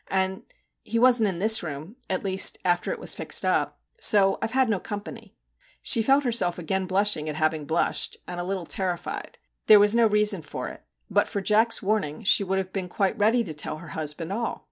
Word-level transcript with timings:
And 0.09 0.51
he 0.81 0.97
wasn't 0.97 1.29
in 1.29 1.37
this 1.37 1.61
room 1.61 1.95
at 2.09 2.23
least 2.23 2.57
after 2.65 2.91
it 2.91 2.97
was 2.97 3.13
fixed 3.13 3.45
up. 3.45 3.79
So 3.99 4.39
I 4.41 4.47
've 4.47 4.53
had 4.53 4.67
no 4.67 4.79
company/ 4.79 5.35
She 5.83 6.01
felt 6.01 6.23
herself 6.23 6.57
again 6.57 6.87
blushing 6.87 7.29
at 7.29 7.35
having 7.35 7.65
blushed, 7.65 8.17
and 8.27 8.39
a 8.39 8.43
little 8.43 8.65
terrified. 8.65 9.37
There 9.67 9.79
was 9.79 9.93
no 9.93 10.07
reason 10.07 10.41
for 10.41 10.69
it. 10.69 10.81
But 11.11 11.27
for 11.27 11.39
Jack's 11.39 11.83
warning 11.83 12.23
she 12.23 12.43
would 12.43 12.57
have 12.57 12.73
been 12.73 12.89
quite 12.89 13.15
ready 13.15 13.43
to 13.43 13.53
tell 13.53 13.77
her 13.77 13.89
husband 13.89 14.33
all. 14.33 14.59